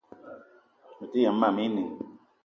[0.97, 1.93] Mete yem mam éè inìng